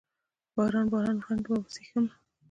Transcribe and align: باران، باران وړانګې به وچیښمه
باران، 0.55 0.85
باران 0.91 1.17
وړانګې 1.21 1.49
به 1.53 1.57
وچیښمه 1.61 2.11